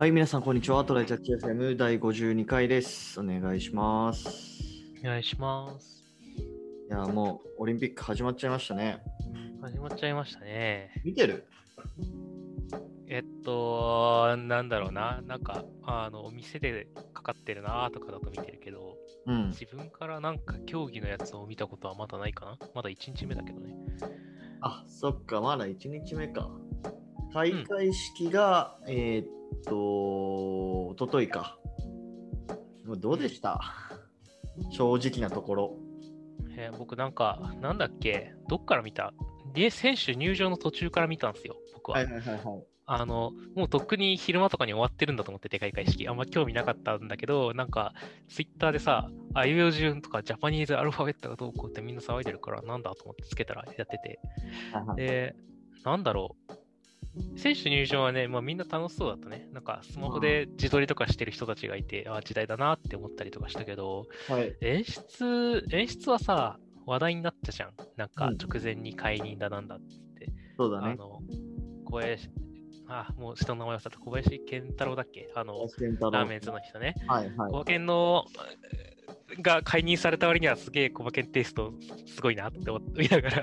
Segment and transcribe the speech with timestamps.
[0.00, 0.82] はい、皆さん、こんにちは。
[0.82, 3.20] トライチャッチ FM 第52回です。
[3.20, 4.30] お願いします。
[4.98, 6.02] お願いします。
[6.88, 9.02] いや、もう、オリンピック始まっちゃいましたね。
[9.60, 10.90] 始まっちゃいましたね。
[11.04, 11.44] 見てる？
[13.08, 15.20] えっと、なんだろうな。
[15.26, 19.48] なんか、あの、お店でかかってるなとかだと見てるけど、うん。
[19.48, 23.76] 自分からなんか競技のやつを見たことはまだないかなまだ1日目だけどね。
[24.62, 26.50] あ、そっか、まだ1日目か。
[27.32, 29.26] 開会式が、えーっ
[29.66, 29.76] と、
[30.88, 31.58] おとといか。
[32.98, 33.60] どうでした？
[34.70, 35.76] 正直なところ。
[36.56, 38.34] えー僕なんか、なんだっけ？
[38.48, 39.12] どっから見た？
[39.54, 41.98] で、選手入場の途中から見たんですよ、僕は。
[41.98, 42.64] はいはいはいはい。
[42.92, 46.08] あの、もうとっくに昼間とかに終わってるんだと思ってて、開会式。
[46.08, 47.94] あんま興味なかったんだけど、なんか、
[48.28, 54.18] ツイッターでさ、あいうえお順とかジャパニーズアルファベットがどうこうってみんな騒いでるから、なんだと思ってつけたらやってて。
[54.96, 55.36] で、
[55.84, 56.52] なんだろう？
[57.36, 59.48] 選手入場はね、まあ、みんな楽しそうだったね。
[59.52, 64.56] なんか、スマホで自撮りとかしてる人たちがいて、ああ、時代だなって思ったりとかしたけど、はい。
[64.60, 67.72] 演出、演出はさ、話題になったじゃん。
[67.96, 70.28] なんかうん、直前に解任だなんだっつって。
[70.56, 70.92] そうだね。
[70.92, 71.20] あの、
[71.84, 72.30] 小林、
[72.88, 73.98] あ、もう人の名前忘れた。
[73.98, 75.30] 小林健太郎だっけ？
[75.34, 75.54] あの、
[76.12, 76.94] ラーメンズの人ね。
[77.08, 77.56] はいはい小。
[77.58, 78.24] 馬健の、
[79.42, 81.72] が解任された割にはすげえ小馬健テイスト
[82.06, 83.42] すごいなって思いながら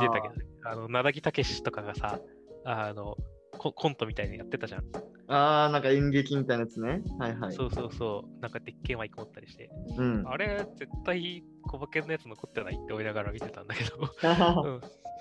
[0.00, 0.34] 出 たけど、
[0.64, 2.18] あの、なだぎたけしとかがさ、
[2.64, 3.16] あの、
[3.58, 4.84] ココントみたいにやってたじゃん。
[5.30, 7.02] あー、なんか演劇みたいなやつね。
[7.18, 7.52] はいはい。
[7.52, 8.40] そうそうそう。
[8.40, 9.70] なんかでっけえマイク持ったりして。
[9.98, 10.24] うん。
[10.26, 13.98] あれ、絶対小馬健のやつ残ってないって思いながら見てたんだけど。
[14.64, 14.80] うん、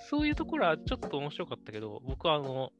[0.09, 2.71] そういうところはちょっと面白かったけど、僕はあの、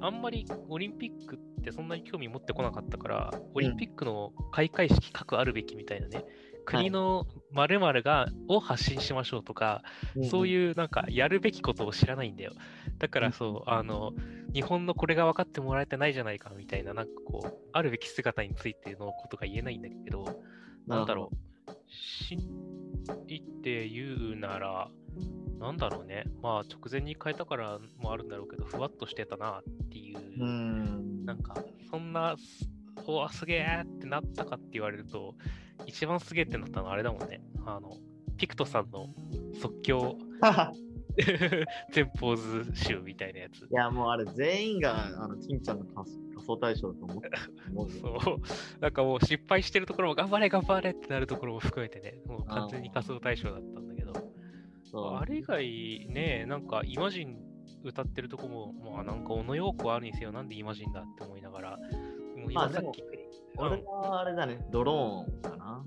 [0.00, 6.24] あんまりオリンピックってそんなに興味持ってこなかったから、オリンピックの開会式各あるべきみたいなね、
[6.64, 9.82] 国の〇〇がを発信しましょうとか、
[10.30, 12.52] そうういうなんかやるべきことを知らないんだよ。
[12.98, 14.12] だからそう、あの、
[14.52, 20.24] 日本のこれが分かってもらえてないじゃないかみたいな、なんかこう、あるべき姿についてのことが言えないんだけど、
[20.86, 21.52] なんだろう。
[21.88, 22.38] し
[23.28, 24.90] いって言うなら、
[25.58, 26.24] なんだろうね。
[26.42, 30.44] まあ、直前に変えたからもあるんだろうけど、ふわっとしてたなっていう、う。
[30.44, 31.24] うん。
[31.24, 31.54] なんか、
[31.90, 32.36] そんな、
[33.02, 35.34] すおわ、すげえってなったかって言われると、
[35.86, 37.42] 一番すげえってなったのはあれだもんね。
[37.66, 37.96] あの、
[38.36, 39.08] ピクトさんの
[39.60, 40.18] 即興
[41.92, 43.62] 全ポーズ集みたいなやつ。
[43.62, 47.30] いや、もうあれ全員が、あの、金ちゃんの仮仮想対象だと思って
[47.70, 48.36] 思うよそう。
[48.80, 54.12] なんかもう失敗してるところも頑張れ頑張れってなるところも含めてね、もう完全に仮想対象だったんだけど。
[54.94, 57.38] あれ以外ね、なんかイマジン
[57.82, 61.78] 歌ってるとこも、まあなんか小野洋子はあるにせよ、なんでイマジンだって思いながら、
[62.42, 63.02] もう今さっき、
[63.56, 65.84] 俺うんはあれだね、ドローンかな。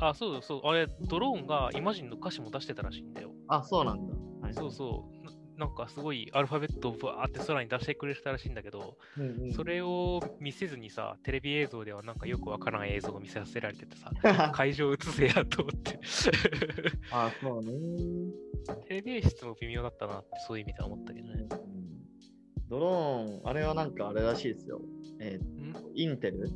[0.00, 3.32] あ、そうそう、あれ、ドローンがイマジンの歌詞も出してたらしいんだよ。
[3.48, 4.14] あ、そうなんだ。
[4.42, 5.24] はい、そうそう。
[5.24, 9.52] ななんかすごいアルファベットをバーって空に出してくれてたらしいんだけど、うんうん。
[9.52, 14.10] それを見せずにさ、テレビ映像ではなんかよくわからん映像を見せさせられててさ、
[14.54, 16.00] 会場映せやと思って。
[17.12, 17.72] あ、そうね。
[18.86, 21.46] テレビ演出も微妙だったなって、そういう意味では思ったけどね。
[21.50, 21.80] うん
[22.70, 24.80] ドローン、あれはなんかあれらしいですよ。
[25.18, 25.59] えんー、
[25.94, 26.48] インテル？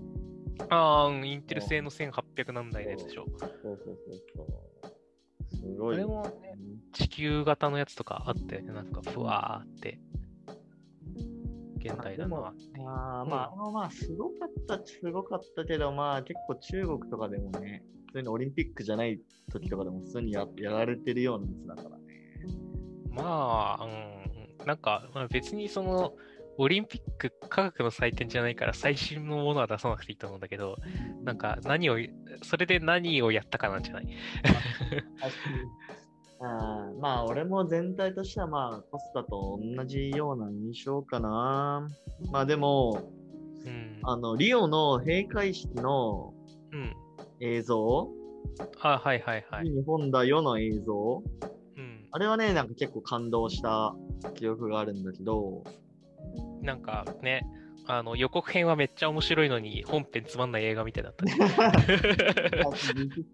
[0.69, 3.27] ああ、うんインテル製の1800何台のやつでしょ。
[3.39, 3.99] そうそうそう
[4.37, 5.57] そう。
[5.57, 5.97] すごい。
[5.97, 6.55] あれもね、
[6.93, 8.73] 地球型のやつとかあったよね。
[8.73, 10.01] なんか、ふわーって。
[11.79, 19.21] 現代だなってあ、まあ、まあ、すごかったすごかったけど、まあ、結構中国とかでもね、普通にオリンピックじゃない
[19.53, 22.05] 時とかでも普通にややられてるようなやつだからね。
[23.11, 23.89] まあ、う
[24.63, 26.15] ん、なんか、まあ、別にその、
[26.57, 30.77] オリンピック科学の祭典じゃないから最新のものは出さなくていいと思うんだけど、
[31.25, 31.97] なんか何を、
[32.43, 34.07] それで何をやったかなんじゃない？
[36.41, 41.89] あーまあ、俺も全体としては、まあ、コスタと同じような印象かな。
[42.31, 43.03] まあ、でも、
[43.65, 43.99] うん。
[44.03, 46.35] あの、リオの閉会式の
[46.73, 46.95] うん。
[47.41, 48.09] 映像、
[48.81, 49.65] あ、はいはいはい。
[49.65, 51.23] 日本だよの映像、
[51.77, 52.09] うん。
[52.11, 53.95] あれはね、なんか結構感動した
[54.35, 55.62] 記憶があるんだけど、
[56.62, 57.47] なんかね、
[57.87, 61.32] あの予告編はめっちゃ面白いのに本編つまんない映画みたいだったね。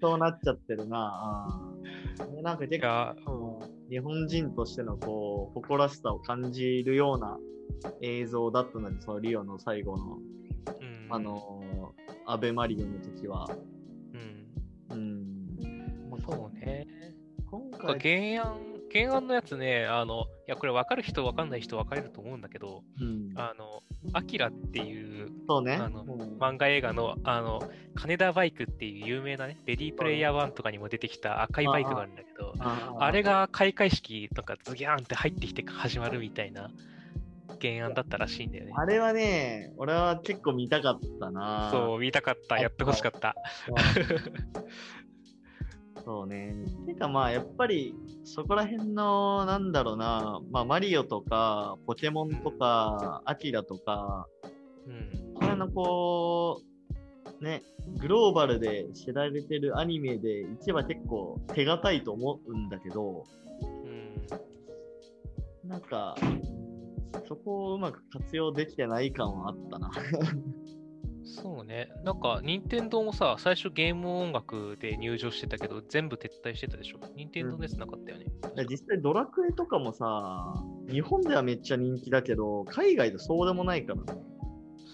[0.00, 1.72] そうなっちゃってるな。
[2.42, 7.38] なんか結構いや、日本人としてのこう誇らしさを感じるような
[8.02, 10.18] 映像だったので、そのリオの最後の、
[10.80, 13.48] うん、あのー、アベマリオの時は。
[14.90, 16.10] うん、うん。
[16.10, 16.86] まあそうね。
[17.50, 23.82] 今回、原案、原案のやつね、あの、いや、これ分かる人分かんない人分かれると思うんだけど、うん、あの、
[24.12, 25.74] アキラっていうそうね。
[25.74, 27.60] あのうん漫画映画の、あの、
[27.94, 36.70] 金田バイクっていう有名なね、レディープレイヤー1とかにも出てきた赤いバイクがあるんだけど、あれが開会式、なんかズギャーンって入ってきて始まるみたいな
[37.60, 38.72] 原案だったらしいんだよね。
[38.74, 41.68] あれはね、俺は結構見たかったな。
[41.72, 42.58] そう、見たかった。
[42.58, 43.36] やってほしかった。
[46.04, 46.54] そうね。
[46.86, 47.94] てかまあ、やっぱり、
[48.24, 54.26] そこら辺の、なんだろうな、まあ、マリオとか、ポケモンとか、アキラとか、
[54.86, 55.34] うん。
[55.34, 56.62] これのこ
[57.40, 57.62] う、ね、
[57.98, 63.24] グローバルで知られてるアニメで一番結構手堅いと思うんだけど、
[63.84, 65.68] うん。
[65.68, 66.14] なんか、
[67.28, 69.90] そこをうまく活用できてない感はあったな。
[71.30, 71.90] そうね。
[72.04, 76.98] なんか、任天堂もさ、最初ゲーム音楽で入場してたけど、全部撤退してたでしょ？
[77.14, 78.26] 任天堂のやつなかったよね。
[78.68, 80.54] 実際ドラクエとかもさ、
[80.90, 84.20] 日本ではめっちゃ人気だけど、海外でそうでもないからね。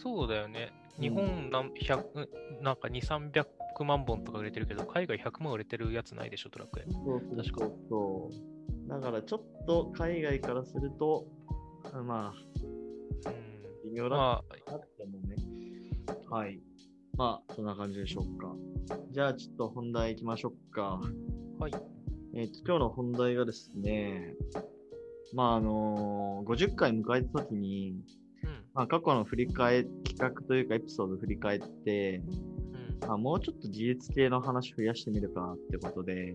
[0.03, 0.71] そうだよね。
[0.81, 6.85] うん日本なん100なんか2、300万本とか売れてるけど、海外100万売れてるやつないでしょ、ドラクエ。
[6.91, 8.31] そうそうそうそ
[8.87, 8.89] う。
[8.89, 11.27] だからちょっと海外からすると、
[12.03, 13.91] まあ、うん。
[13.91, 14.57] 微妙だっ
[14.97, 15.37] て思うね。
[16.29, 16.61] はい。
[17.17, 18.55] まあ、そんな感じでしょうか。
[19.13, 21.01] じゃあ、ちょっと本題行きましょうか。
[21.59, 21.73] はい。
[22.35, 24.35] えっ、と、今日の本題がですね、
[25.33, 27.95] まあ、あのー50回迎えたときに、
[28.45, 28.65] あ、うん。
[28.75, 32.23] まあ、過去の振り返、企画というかエピソード振り返って、
[33.03, 33.09] うん。
[33.09, 36.35] まあ、もうちょっと技術系の話増やしてみるかってことで、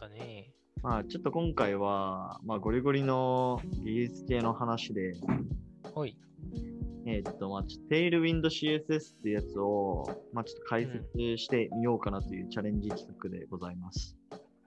[0.00, 0.50] だね。
[0.82, 5.12] まあ、ちょっと今回は、まあ、ゴリゴリの技術系の話で、
[5.94, 6.16] はい。
[7.12, 14.16] えーっと、まあ、テイルウィンド CSS っていうやつを、まあ、ちょっと解説してみようかなというチャレンジ企画でございます。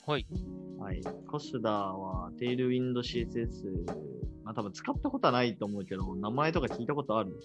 [0.06, 0.26] はい。
[0.80, 1.02] はい。
[1.28, 3.86] コスダはテイルウィンド CSS、
[4.44, 7.40] まあ、多分使ったことはないと思うけど、名前とか聞いたことある？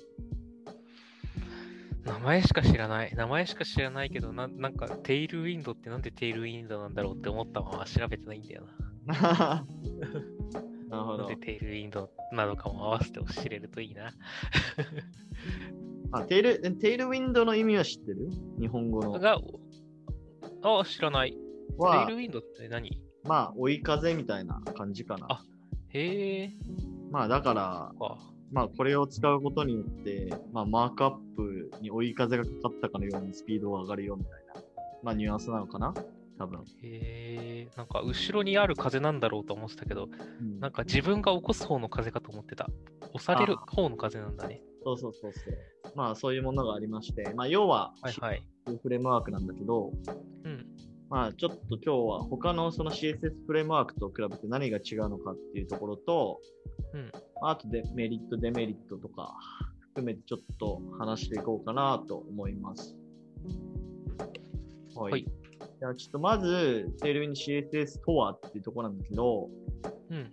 [2.04, 3.14] 名前しか知らない。
[3.14, 8.66] 名前しか知らないけど、ななんか、テイルウィンドってなんでテイルウィンドなんだろうって思ったまま調べてないんだよ
[9.06, 9.66] な
[10.96, 11.04] るな。
[11.04, 11.26] ほど。
[11.36, 14.12] テイルウィンドなのかも合わせて知れるといいな。
[16.12, 18.30] あ、テイル、テイルウィンドの意味は知ってる？
[18.58, 19.18] 日本語の。
[19.18, 19.38] が、
[20.62, 21.32] あ、知らない。
[21.32, 21.38] テ
[21.78, 23.02] はイルウィンドって何？
[23.24, 25.26] まあ、追い風みたいな感じかな。
[25.28, 25.44] あ
[25.90, 26.50] へえ。
[27.10, 28.18] まあ、だから、か。
[28.50, 34.62] まあ、これを使うことによって、まあ、マークアップに追い風がかかったかのようにスピードが上がるよみたいな、
[35.02, 35.92] まあ、ニュアンスなのかな？
[36.38, 36.64] 多分。
[36.82, 37.68] へえ。
[37.76, 40.08] なんか、後ろにある風なんだろうと思ってたけど、
[40.40, 42.68] うんなんか自分が起こす方の風かと思ってた。
[43.12, 44.62] 押される方の風なんだね。
[44.84, 45.96] そうそうそうそう。
[45.96, 48.42] まあ、そういうものがありまして、まあ、要は、はいはい。
[48.82, 49.92] フレームワークなんだけど、
[50.44, 50.66] うん。
[51.10, 56.40] まあ、ちょっと今日は他のその CSS フレームワークと比べて何が違うのかっていうところと、
[56.92, 59.36] うんあとでメリット、デメリットとか
[59.80, 62.96] 含めてちょっと話していこうかなと思います。
[64.96, 65.12] はい。
[65.12, 65.26] はい
[65.78, 69.48] じゃあちょっとまず、テールウィン CSS とはっていうところなんだけど、
[70.10, 70.32] うん。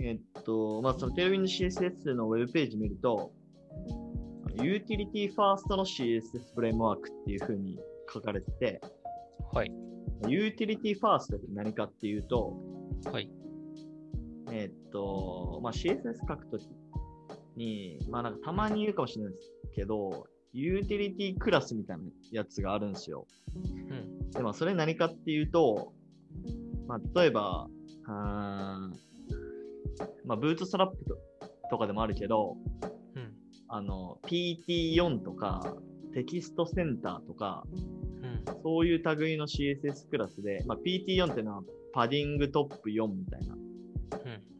[0.00, 3.32] えっと、まあ、そのテールウィン CSS のウェブページ見ると、
[4.62, 7.78] ユーティリティファーストの CSS フレームワークっていう風に
[8.12, 8.80] 書かれてて、
[9.52, 9.70] はい。
[10.26, 12.56] ユーティリティファーストって何かっていうと、
[13.12, 13.30] はい。
[14.50, 16.66] えっと、まあ、CSS 書くとき
[17.56, 23.26] に、まあなんかたまに言うかもしれないですけど、ユーティリティクラスみたいなやつがあるんですよ。
[24.28, 24.30] うん。
[24.30, 25.92] で、まあそれ何かっていうと、
[26.86, 27.68] まあ例えば、
[28.06, 29.08] あー
[30.24, 31.18] まあブートストラップと
[31.70, 32.56] とかでもあるけど、
[33.14, 33.34] うん。
[33.68, 35.76] あの、PT4 とか、
[36.14, 37.64] テキストセンターとか、
[38.22, 38.62] うん。
[38.62, 43.54] そういう類の CSS クラスで、まあ PT4 っていうのはパディングトップ4みたいな。
[43.54, 43.60] うん。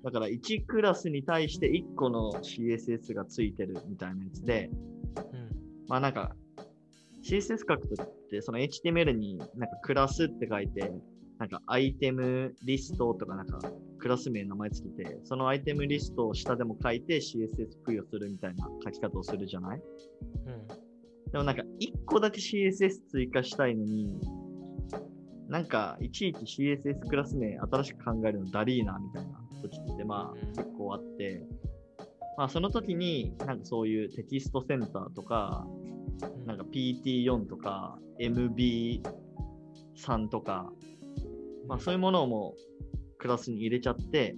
[0.05, 4.71] だから1クラスに対して1個の CSS がついてるみたいなやつで、
[5.33, 5.51] うん。
[5.89, 6.37] まあなんか
[7.29, 10.93] CSS 書くときってその HTML になんかクラスって書いて、
[11.39, 13.59] なんかアイテムリストとかなんか
[13.99, 19.81] クラス名の名前つけて、そのアイテムリストを下でも書いて CSS 付与するみたいな書き方をするじゃない？
[20.47, 20.67] うん。
[21.31, 24.19] でもなんか1個だけ CSS 追加したいのに、
[25.49, 30.49] なんかいちいち CSS クラス名新しく考えるのダリーなみたいな時ってまあうん。
[30.55, 31.43] 結構あって、
[32.37, 35.67] まあその時になんかそういうテキストセンターとか、
[36.47, 40.71] なんか PT4 とか MB3 とか、
[41.67, 44.37] まあそういうものをもうクラスに入れちゃって、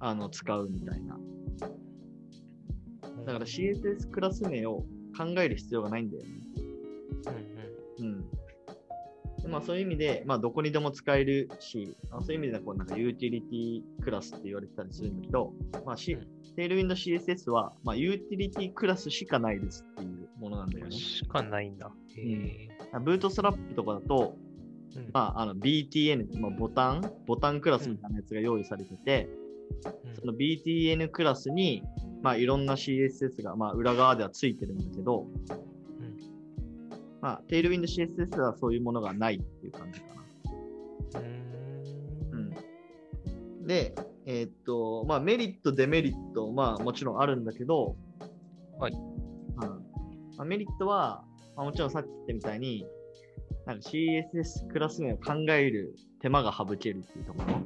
[0.00, 1.18] あの使うみたいな。
[3.26, 4.84] だから CSS クラス名を
[5.16, 6.30] 考える必要がないんだよね。
[7.26, 7.57] うん。
[9.48, 15.52] でまあそういう意味で、まあどこにでも使えるし、まあ、そういう意味ではこうなんかユーティリティクラスって言われてたりするんだけど、
[15.86, 20.92] まあ、テールウィンド CSS は、まあ、ユーティリティクラスしかないですっていうものなんだよね。
[20.92, 21.90] しかないんだ。
[22.14, 22.68] へえ。
[23.00, 24.36] ブートストラップとかだと、
[24.96, 29.48] うんまあ、あの BTN、まあ、ボタン、ボタンクラスみたいなやつが用意されてて、うん
[30.14, 31.82] その BTN クラスに、
[32.22, 35.77] まあ、いろんな CSS が、まあ、裏側ではついてるんだけど、うん
[37.28, 41.20] まあ、テールウィンド CSS はそういうものがないっていう感じかな。
[41.20, 42.54] うーん。
[43.60, 43.94] うん、で、
[44.24, 47.96] えーっと、まあ、メリット、デメリット、まあ、もちろんあるんだけど、
[48.78, 48.92] はい。
[48.92, 49.58] うん。
[49.58, 49.76] ま
[50.38, 51.22] あ、メリットは、
[51.54, 52.86] まあ、もちろんさっき言ったみたいに、
[53.66, 57.60] なんか CSS クラス名を考える手間が省けるっていうところ。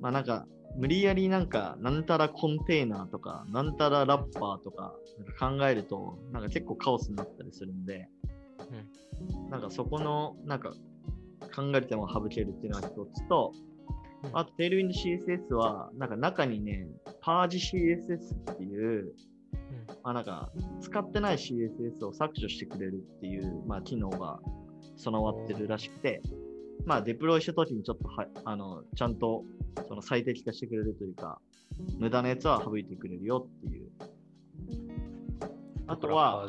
[0.00, 0.46] まあなんか、
[0.76, 8.08] 無理やりなんか、なんたらコンテーナーとか、なんたらラッパーとかなんか考えると、なんか結構カオスになったりするんで、
[9.50, 10.72] なんかそこの、なんか、
[11.54, 13.52] 考える手間を省けるっていうのが一つと、
[14.24, 14.38] うん。
[14.38, 16.86] あと、テールウィンド CSS は、なんか中にね、
[17.20, 19.12] パージ CSS っていう、
[20.02, 20.50] まあなんか、
[20.80, 24.38] 使ってない CSS を削除してくれるっていう、まあ機能が
[24.96, 26.22] 備わってるらしくて、
[26.86, 29.44] まあデプロイした時にちょっとは、あの、ちゃんと
[29.88, 31.40] その最適化してくれるというか、
[31.98, 33.90] 無駄なやつは省いてくれるよっていう。
[35.86, 36.46] あとは、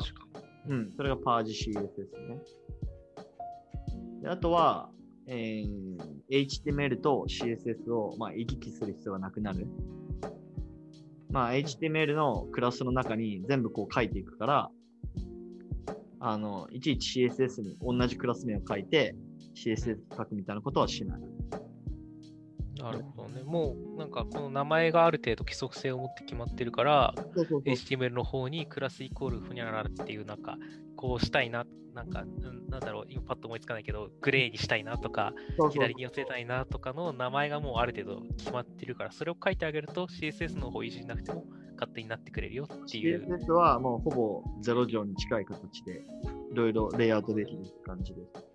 [0.68, 2.42] うん、それがパージ CSS ね。
[4.22, 4.90] であとは、
[5.26, 9.66] えー HTML と CSS を、まあ、行き来する必要がなくなる。
[11.30, 14.70] まあ、HTML のクラスの中に全部こう書いていくから、
[16.20, 19.14] あの、いちいち CSS に同じクラス名を書いて、
[19.54, 21.20] CSS 書くみたいなことはしない。
[22.78, 23.42] なるほどね。
[23.44, 30.56] もうなんかこの名前がある程度規則性を持って決まってるから、そうそう HTML の方にクラスイコールふにゃららっていうなんか
[30.96, 35.32] こうしたいな、なんかうんなんだろう、今パッと思いつかないけど、グレーにしたいなとか、
[35.70, 41.44] 左に寄せたいなとかの名前がもうある程度決まってるから、それを書いてあげると CSS の方いじんなくても
[41.74, 43.26] 勝手になってくれるよっていう。
[43.28, 46.02] CSS はもうほぼ0乗に近い形で、
[46.50, 48.51] いろいろレイアウトできる感じです。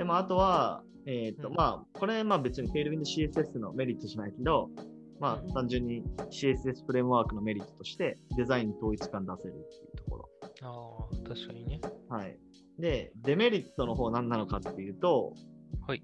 [0.00, 4.70] でもあとは、えっ、と、うんまあ、これ、まあ別に Tailwind CSS のメリットじゃないけど、
[5.20, 10.28] まうんあ単純に CSS フレームワークのメリットとして、デザインに統一感出せるっていうとこ
[10.62, 11.80] ああ、確かにね。
[11.82, 12.16] ろ。
[12.16, 12.38] はい。
[12.78, 15.34] で、デメリットの方何なのかっていうと、
[15.86, 16.02] はい。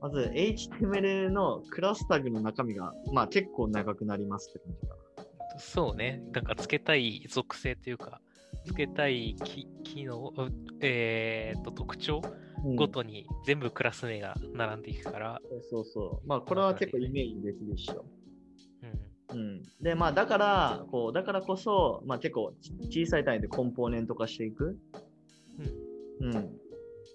[0.00, 4.96] まず HTML のクラスタグの中身が、まあ結構長くなりますって感じか
[5.54, 5.60] な。
[5.60, 6.20] そうね。
[6.32, 8.20] なんか付けたい属性というか、
[8.64, 12.45] 付けたい機機能、うえーっと、特徴うん
[12.76, 16.28] ごとに全部クラス名が並んでいくから、そうそうそう。
[16.28, 18.04] まあこれは結構イメージできるっしょ。
[18.82, 19.16] うん。
[19.28, 24.78] うん、で、まあ、だから、こう、だからこそ、まあ、結構ち小さい単位でコンポーネント化していく。
[26.20, 26.56] うん。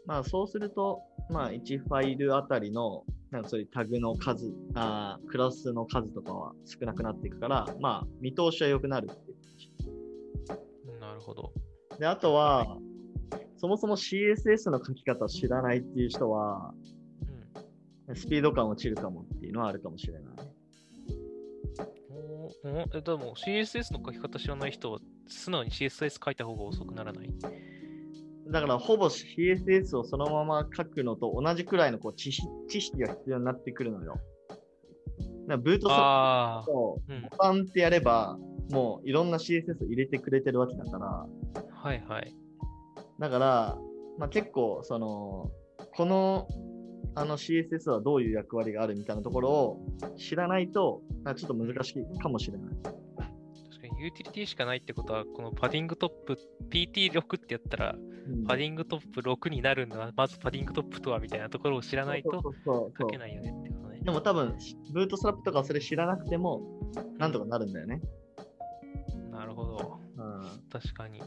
[0.05, 9.35] まあ、そうすると、まあ、1ファイルあたりの、なんかそういうタグの数、あークラスの数とかは少なくなっていくから、まあ、見通しは良くなるってい
[10.95, 10.99] う。
[10.99, 11.53] なるほど。
[11.93, 11.99] じ。
[11.99, 12.77] で、あとは、
[13.61, 16.73] そもそも CSS の書き方を知らないっていう人は、
[18.07, 18.15] うん。
[18.15, 20.23] スピード感落ちるかもっていうのはあるかもしれない。
[22.65, 27.29] えでも CSS の書き方知らない人は素直に CSS 書いた方が遅くならない？
[28.49, 34.15] だから、ほぼ CSS をそのまま書くのと同じくらいのこう知識知識が必要になってくるのよ。
[34.47, 34.61] だか
[35.47, 37.21] らブートストラッあプとあ、うん。
[37.21, 38.39] ボタンってやれば、
[38.71, 41.25] もういろんな CSS を入れてくれてるわけだから、
[41.71, 42.33] はいはい。
[43.21, 43.77] だから、
[44.17, 45.51] まあ、結構、その、
[45.95, 46.47] この
[47.13, 49.85] あの CSS はどういう役割があるみたいなところを
[50.17, 51.01] 知らないと、
[51.35, 52.75] ちょっと難しいかもしれない。
[52.83, 56.37] 確かにユーティリティしかないってことは、このパディングトップ
[56.71, 58.11] PT6 ってやったら、うん
[58.45, 62.53] パディングトップ6になるのは、まずパディングトップとはみたいなところを知らないと
[62.99, 63.99] 書けないよねってことね。
[64.01, 64.55] でも多分、
[64.93, 66.61] ブートストラップとかそれ知らなくても、
[67.17, 67.99] なんとかなるんだよね。
[69.31, 69.99] なるほど。
[70.17, 71.21] う確かに。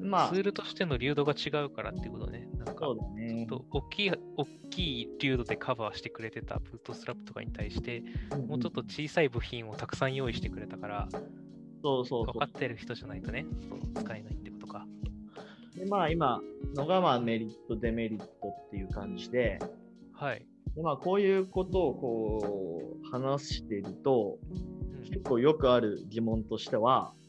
[0.00, 2.48] ん、まあツ、ールとしての流度が違うからってことね。
[2.56, 3.46] なんかそう、だね。
[3.46, 8.02] と大きい、大きい流度でカバーしてくれてたブートストラップとかに対して、
[8.48, 11.08] もうちょっと小さい部品をたくさん用意してくれたから、
[11.82, 14.86] そうそう分かってる人じゃないとね、そう使えないってことか。
[15.76, 16.40] で、まあ今
[16.74, 19.58] のがまあメリット、デメリットっていう感じで、
[20.12, 20.46] はい。
[20.74, 27.23] でまあこういうことをこう話していると、うん結構よくある疑問としては、うん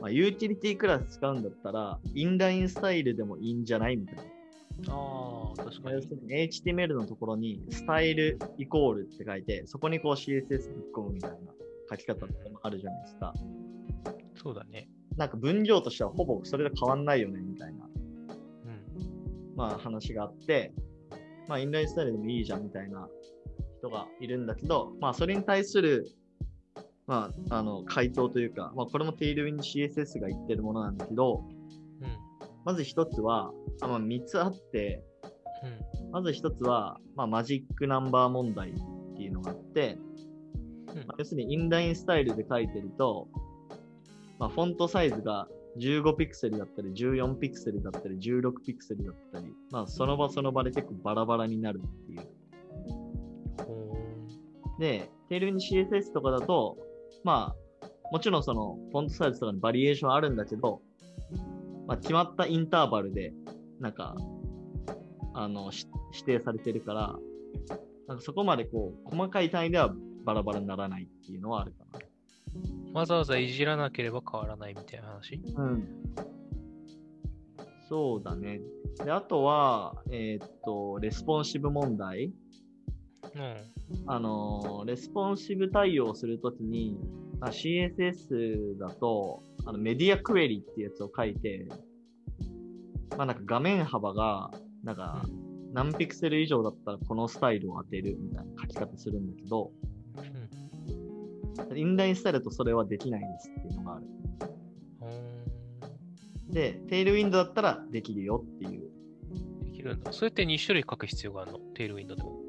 [0.00, 4.22] まあ、ユーティリティクラス使うんだったら、インラインスタイルでもいいんじゃないみたいな。
[4.88, 6.08] ああ、確かに要す。
[6.08, 10.58] るに HTML のところにスタイルイコールって書いて、そこにこう CSS ぶっ
[10.96, 11.36] 込むみたいな
[11.90, 13.34] 書き方ってあるじゃないですか。
[14.42, 14.88] そうだね。
[15.16, 19.56] なんか分量としてはほぼそれで変わんないよねみたいな、うん。
[19.56, 20.72] まあ話があって、
[21.48, 23.06] まあインラインスタイルでもいいじゃんみたいな
[23.78, 26.06] 人がいるんだけど、まあそれに対する、
[27.10, 31.42] まあ、あの回答というか、まあこれもテイルウィン CSS が言ってるものなんだけど、
[32.00, 32.18] うん。
[32.64, 33.50] まず一つは、
[33.80, 35.02] あまあ3つあって、
[36.04, 36.10] うん。
[36.12, 38.72] まず一つは、まあ、マジックナンバー問題っ
[39.16, 39.98] ていうののがあって、
[40.94, 43.26] うんまあ要するにインラインスタイルで書いてると、
[44.38, 45.48] まあ、フォントサイズが
[45.80, 52.20] 15ピクセルだったり、14ピクセルだったり、16ピクセルだったり、まあ、その場その場で結構バラバラになるっていう。
[53.66, 53.96] ほ
[54.78, 56.76] で、テールウィンド CSS とかだと、
[57.24, 60.80] まあ、もちろんそのフォントサイズとかのバリエーションあるんだけど、
[61.86, 63.32] まあ、決まったインターバルで、
[63.78, 64.16] なんか、
[65.34, 67.16] あの、し指定されてるから、
[68.08, 72.10] なんかそこまでこう、細かい単位ではバラバラにならないっていうのはあるかー
[72.92, 75.38] わざわざいじらなければ変わらないみたいな話？
[75.54, 75.62] な。
[75.62, 75.88] うん。
[77.88, 78.60] そうだね。
[79.04, 82.32] で、あとは、えーっと、レスポンシブ問題。
[83.34, 83.56] うん。
[84.06, 86.98] あのー、レスポンシブ対応するときに、
[87.40, 91.68] あ CSS だと、あのメディアクエリってやつを書いて、
[93.16, 94.50] まあなんか画面幅が、
[94.84, 95.24] なんか
[95.72, 99.70] 何ピクセル以上だったらこのスタイルを当てるみたいな書き方するんだけど、
[100.16, 101.78] うん。
[101.78, 104.06] インラインスタイルだとそれはできないですっていうのがある。
[106.50, 108.90] で、 Tailwind だったらできるよっていう。
[109.60, 110.12] んできるんだ。
[110.12, 111.58] それって2種類書く必要があるの？
[111.74, 112.39] Tailwind でも。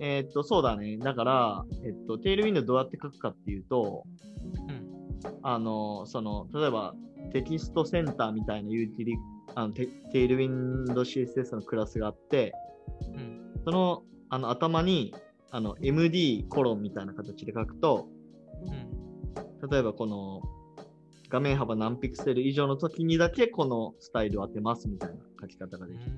[0.00, 0.96] えーっと、そうだね。
[0.98, 4.04] だから、えっと、 Tailwind どうやって書くかっていうと、
[4.68, 5.38] うん。
[5.42, 6.94] あの、その、例えば
[7.32, 9.16] text-center みたいなユーティリ、
[9.54, 12.52] あのテテールウィンド CSS のクラスがあって、
[13.14, 13.52] うん。
[13.64, 15.14] そのあの頭に
[15.50, 18.08] あの MD コロンみたいな形で書くと、
[18.64, 19.70] うん。
[19.70, 20.42] 例えばこの
[21.28, 26.12] 画面幅何ピクセル以上の時にだけこのスタイルを当てますみたいな書き方ができる。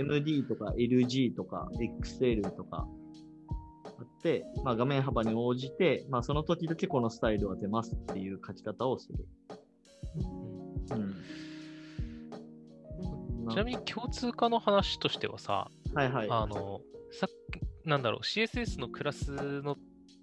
[0.00, 2.86] MD とか LG とか XL とか
[3.84, 9.26] あって、まあ、画面幅に応じて、まあ、その時だけこのスタイルを当てますっていう書き方をする。
[10.90, 11.10] うん
[13.44, 13.48] うん。
[13.48, 16.28] ちなみに共通化の話としてはさ、はいはい。
[16.30, 16.80] あの、
[17.12, 19.76] さっき、なんだろう、CSS のクラスの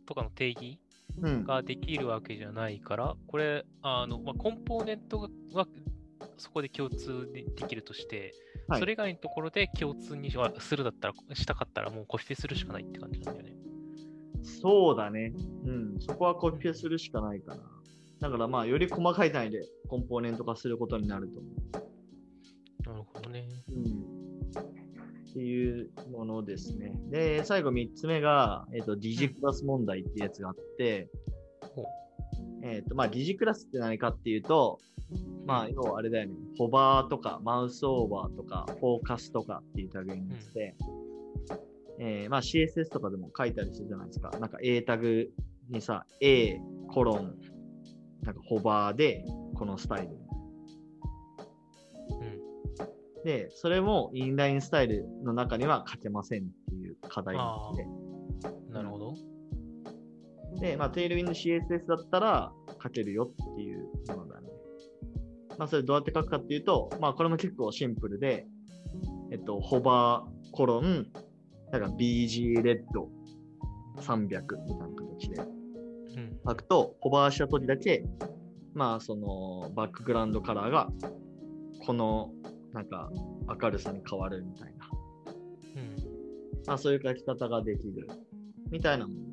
[0.06, 0.80] とかの定義
[1.20, 5.68] うん、ができるわけじゃないから、これ、あの、まあ、コンポーネントがは
[6.38, 8.34] そこで共通でできるとして、
[8.68, 13.56] はいそれ以外のところで共通にはするだったら、したかったらもうコピペするしかないって感じなんだよね。
[14.44, 15.34] そうだね。
[15.66, 16.00] うん。
[16.00, 17.62] そこはコピペするしかないかな。
[18.20, 21.50] だからまあ、より細かい単位でコンポーネント化することになると思
[22.86, 23.48] なるほどね。
[23.70, 23.74] う。
[23.74, 24.08] うん。
[25.30, 26.94] っていうものですね。
[27.10, 31.10] で、最後3つ目が、えっ、と、疑似クラス問題っていうやつがあって、
[31.76, 31.86] ほう
[32.64, 34.80] えっ、と、まあ、疑似クラスって何かっていうと、
[35.48, 36.36] まあ、要はあれだよね。
[36.58, 40.76] ホバーとか、マウスオーバーとか、フォーカスとかっていう類のやつで、
[42.00, 44.30] えーまあ CSS とかでも書いたりするじゃないですか。
[44.40, 45.32] なんか A タグ
[45.70, 47.36] にさ、A コロン、
[48.24, 49.24] なんかホバーで、
[49.56, 50.10] このスタイル。
[52.10, 53.24] うん。
[53.24, 57.88] で、それもインラインスタイルの中には書けませんっていう課題があって。
[58.70, 59.14] なるほど。
[60.60, 62.52] で、まあ、テールウィンド CSS だったら
[62.84, 64.48] 書けるよっていうものだね。
[65.58, 68.46] まあ、それどうやって書くかっていうと、まあ、これも結構シンプルで、
[69.32, 71.08] えっと、ホバーコロン、
[71.72, 73.10] だから BG レッド
[74.02, 74.56] 300みたいな
[74.96, 75.42] 形で
[76.18, 76.40] うん。
[76.48, 78.04] 書くと、ホバーした時だけ、
[78.74, 80.90] まあ、その、バックグラウンドカラーが、
[81.86, 82.32] この、
[82.74, 83.10] なんか、
[83.62, 84.90] 明るさに変わるみたいな。
[85.76, 85.96] うん。
[86.66, 88.08] まあ、そういう書き方ができる。
[88.72, 89.27] みたいなもの。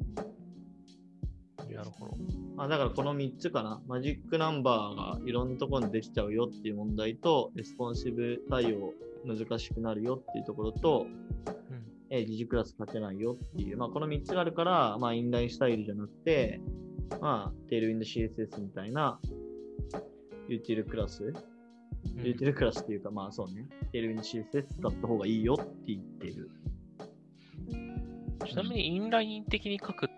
[1.84, 2.16] なるほど。
[2.56, 3.82] まあ、だからこの3つかな。
[3.86, 8.92] マジックナンバーがいろんなところにできちゃうよっていう問題と、レスポンシブ対応
[9.24, 11.84] 難しくなるよっていうところと、うん。
[12.10, 16.60] えー、疑似クラス書けないよっていう、まあ、この3つがあるから、まあ、インラインスタイルじゃなくて、
[17.20, 19.18] まあ、 Tailwind CSS みたいな、
[20.48, 21.34] ユーティルクラス、うん
[22.16, 26.50] ユーティルクラスっていうか、まあそうね、テールウィンド CSS 使った方がいいよって言ってる。
[28.46, 30.08] ちなみにインライン的に書く、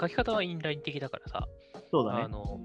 [0.00, 1.46] 書き方はインライン的だからさ、
[1.90, 2.22] そうだね。
[2.24, 2.60] あの、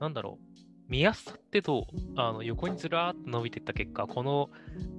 [0.00, 1.84] なんだろう、見やすさってどう
[2.16, 4.50] あの横にずらーっと伸びていった結果、この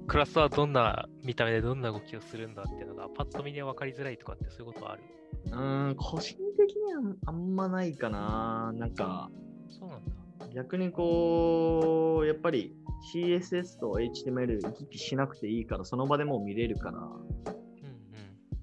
[0.06, 5.02] クラスはどんな見た目でどんな動きをするんだっていうのが、パッと見で分かりづらいとかってそういうことはある
[5.46, 8.72] うーん、個人的にはあんまないかな。
[8.74, 9.30] なんか、
[9.68, 10.12] そうなんだ。
[10.54, 12.74] 逆にこう、やっぱり
[13.14, 17.54] CSS と HTML 行き来しなくていいから、その場でもう見れるから、うんうん。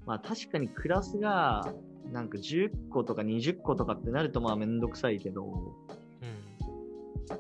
[0.06, 1.74] まあ確かにクラスが
[2.12, 5.76] なんか10個とか20個とかってなるとまあめんどくさいけど、こ
[6.22, 7.36] うん。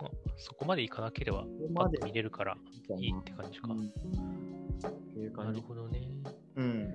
[0.00, 2.56] まあ、そこまでいかなければ、こまでパッと見れるから
[2.98, 3.68] いいいって感じか。
[3.72, 3.92] うん
[4.88, 5.60] っていうな感じ。
[5.60, 6.00] るほどね。
[6.56, 6.94] うん。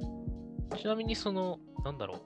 [0.78, 2.22] ちなみにその、なんだろう。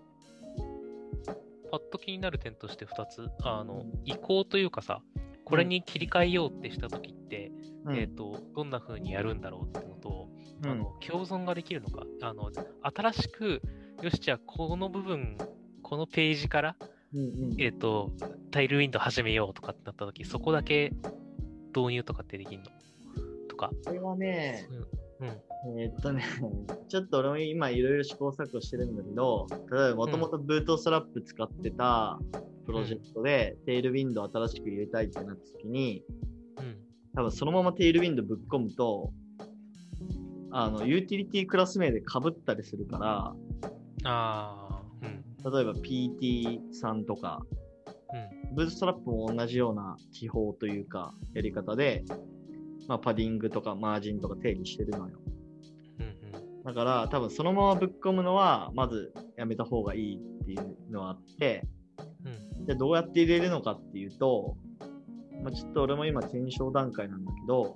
[1.72, 3.30] パッと気になる点として2つ。
[3.44, 5.02] あの、移行というかさ、
[5.46, 7.52] これに切り替えようってしたときって、
[7.86, 10.30] うんえっ、と、どんな風にやるんだろうってのと、
[10.64, 12.06] あの共存ができるのか。
[12.22, 13.62] あの新しく、
[14.02, 15.38] よし、じゃあこの部分、
[15.84, 16.76] このページから、
[17.14, 18.12] うんうんえっ、と、
[18.50, 20.92] タイルウィンドウ始めようとかってなったとき、そこだけ
[21.76, 22.68] 導入とかってできるの？
[23.48, 23.70] とか。
[23.86, 24.68] これはね、
[25.20, 25.28] うん。
[25.80, 26.24] えーっとね、
[26.90, 32.20] ちょっと俺も今いろいろ試行錯誤してるんだけど、例えばもともとブートストラップ使ってた
[32.66, 36.04] プロジェクトで、テールウィンドウ新しく入れたいってなった時に、
[36.58, 36.78] うん。
[37.14, 39.14] 多分そのままテールウィンドウぶっ込むと、
[40.50, 43.36] あの、ユーティリティクラス名で被ったりするから、
[44.04, 45.54] ああ、うん。
[45.54, 47.42] 例えば PT3 とか、
[48.14, 48.56] うん。
[48.56, 52.04] Bootstrap も同じような記法というか、やり方で、
[52.88, 55.20] まあ、パディングとかマージンとか定義してるのよ。
[56.00, 56.64] うん。
[56.64, 61.68] だから、多分そのままぶっ込むのは、まずやめた方がいいっていうのはあって、
[62.58, 62.66] うん。
[62.66, 64.58] で、どうやって入れるのかっていうと、
[65.44, 67.76] まあ、ちょっと俺も今検証段階なんだけど、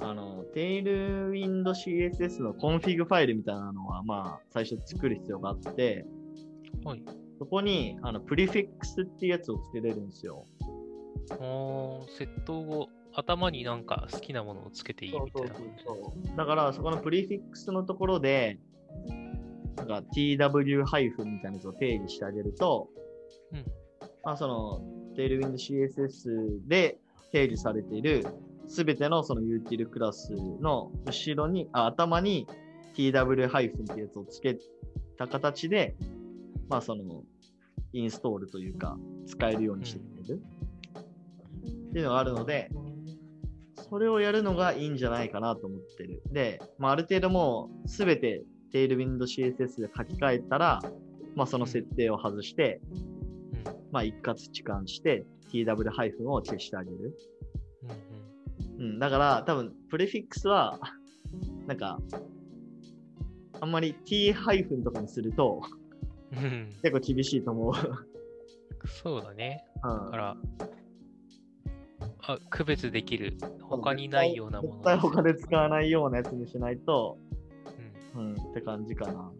[0.00, 6.06] あの、 Tailwind CSS のコンフィグファイルみたいなのは、まあ、最初作る必要があって、
[6.84, 7.02] はい。
[7.38, 10.44] そこに、あの、プリフィックスっていうやつをつけれるんですよ。
[11.40, 15.54] おー、窃盗後、頭になんか好きなものをつけていいみたいな。
[15.84, 18.58] そうだから、そこのプリフィックスのところで、
[19.76, 22.88] なんか tw- ハイフンみたいなやつを定義してあげると、
[23.52, 23.64] うん。
[24.24, 24.80] まあ、その、
[25.16, 26.98] テールウィンド CSS で
[27.32, 28.24] 定義されている
[28.68, 32.46] すべてのそのユーティルクラスの後ろに、あ頭に
[32.94, 34.58] tw- ハイフンってやつをつけ
[35.16, 35.96] た形で、
[36.68, 37.22] まあその、
[37.94, 40.42] インストールというか、使えるようにしてくれる、
[41.88, 42.70] っていうのがあるので、
[43.88, 46.22] それをやるのがいいんじゃないかなと思ってる。
[46.30, 50.82] で、まあある程度もうすべてテールウィンド CSS で書き換えたら、
[51.34, 53.74] まあその設定を外して、うん。
[53.90, 57.16] まあ一括置換して tw ハイフンを消してあげる。
[58.78, 58.84] うん。
[58.84, 60.78] うん、だから多分プレフィックスは、
[61.66, 61.98] なんか、
[63.60, 65.62] あんまり t ハイフンとかにすると
[66.32, 66.38] うん。
[66.38, 66.68] うん。
[66.82, 67.72] 結構厳しいと思う。
[68.86, 69.64] そうだね。
[69.82, 70.36] うんだから、
[72.22, 77.18] あ、区別できる、他にないようなもの絶対他でで使わないようなやつにしないと、
[78.14, 78.18] す。
[78.18, 78.26] うん。
[78.26, 79.32] うん、って感じかな。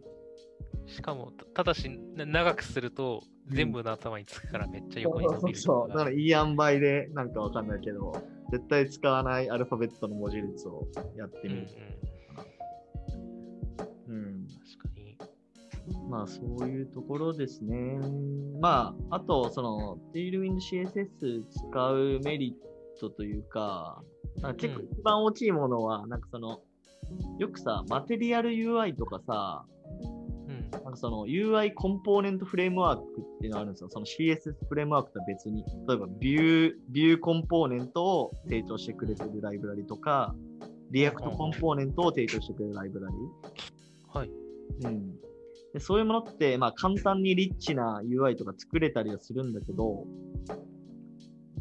[0.87, 5.77] しかも、たただし、な長くすると、うん全部の頭につくからめっちゃそうそう横に伸びるそう。
[5.77, 8.13] のがだからいい塩梅でなんかわかんないけど、
[8.51, 11.69] 絶対使わないアルファベットの文字列をやってうんうんみる。。
[14.09, 15.19] うん確かに。
[16.11, 17.99] まあそういうところですね。
[18.61, 24.03] まあ、あと、その、テイルウィンド CSS 使うメリットというか、
[24.43, 26.61] なんか結構うん一番大きいものは、なんかその、
[27.39, 29.65] よくさ、マテリアル UI とかさ、
[30.03, 30.18] うん。
[30.71, 33.89] なんかその UI コンポーネントフレームワークっていうのがあるんですよ。
[33.91, 40.35] その CSS フレームワークとは別に、例えばビュー、ビューコンポーネントを提供してくれてるライブラリとか、
[40.91, 43.15] リアクトコンポーネントを提供してくれるライブラリ。
[44.13, 44.31] はい。
[44.85, 45.17] うん、
[45.73, 50.07] でそういうものって、まあ、簡単にリッチな UI とか作れたりはするんだけど、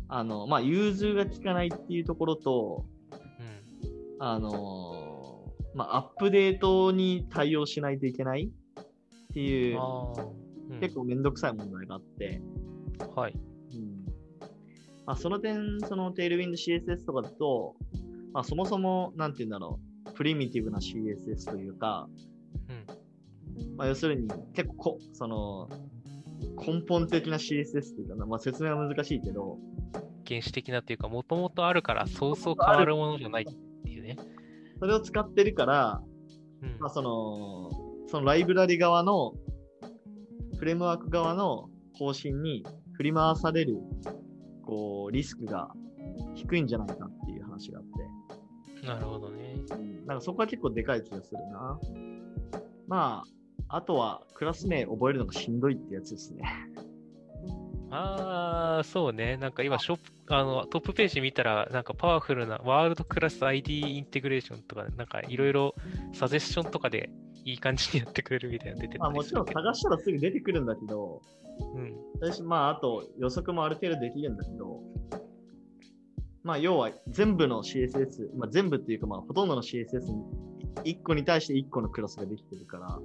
[0.09, 3.17] あの、まあ、融通が効かないっていうところと、うん。
[4.19, 5.07] あの
[5.77, 8.49] まあ、アップデートに対応しないといけない
[9.29, 9.77] っていう。
[9.77, 10.47] うん
[10.81, 12.41] 結構めんどくさい問題があって、
[13.15, 13.33] はい。
[13.33, 14.05] うん
[15.05, 17.75] まあ、その点、その Tailwind CSS とかだと、
[18.33, 22.09] まあ、そもそも、なんて言うんだろう、プリミティブな CSS というか、
[22.69, 23.77] うん。
[23.77, 25.69] まあ、要するに結構こ、その、
[26.57, 29.57] 根本的な CSS というかな、まあ、説明は難しいけど、
[30.27, 33.45] 原始的なっていうか、もともとあるから、そうそう変わるものじゃないっ
[33.83, 34.17] ていうね。
[34.79, 36.03] それを使ってるから、
[36.61, 36.77] うん。
[36.79, 39.33] まあ、その、そのライブラリ側の、
[40.57, 43.77] フレームワーク側の更新に振り回される、
[44.65, 45.69] こう、リスクが
[46.35, 47.85] 低いんじゃないかっていう話があっ
[48.81, 49.55] て、なるほどね。
[49.71, 51.79] うん、なんかそこは結構でかい気がするな。
[52.87, 53.23] ま
[53.69, 56.43] あ、あとはクラス名覚えるのがしんどいってやつですね。
[57.89, 59.37] ああ、そうね。
[59.37, 65.75] なんか今、ショップ、あの、トップページ見たら、なんかパワフルなワールドクラス ID インテグレーションとか、なんかいろいろ
[66.13, 67.09] サジェッションとかで
[67.47, 71.21] いい感じにやってくれるみたいなの出てまあもちろん探したらすぐ出てくるんだけど、
[71.75, 71.95] うん。
[72.19, 74.81] 私まああと予測もある程度できるんだけど、
[76.43, 80.11] まあ要は全部の CSS、まあ全部っていうかまあほとんどの CSS
[80.83, 82.99] に1個に対して1個のクラスができてるから、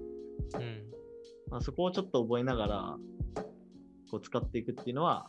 [0.60, 0.82] うん。
[1.48, 2.96] まあそこをちょっと覚えながら、
[4.10, 5.28] こう使っていくっていうのは、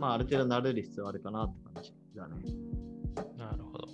[0.00, 2.34] まあある程度慣れる必要あるかなって感じだね。
[3.36, 3.88] なるほど。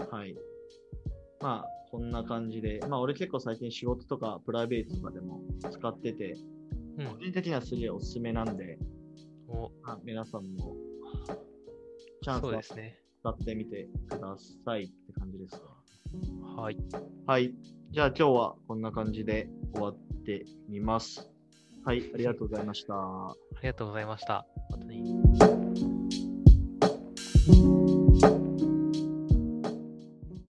[0.00, 0.34] うんはい。
[1.40, 6.36] まあ、こんな感じで、まあ、俺結構最近仕事とかプライベートとかでも使ってて、
[6.98, 7.16] うん個。
[7.18, 8.78] 人的にはすげえおすすめなんで、
[9.48, 10.76] おまあ、皆さんも
[12.22, 12.98] チャンスはそうですね。
[13.20, 16.60] 使ってみてくださいって感じですか？
[16.60, 16.76] はい。
[17.26, 17.54] はい。
[17.90, 21.30] じゃあ今日はこんな感じで終わってみます。
[21.84, 22.94] はい、ありがとうございました。
[22.94, 24.46] ありがとうございました。
[24.70, 25.57] またね。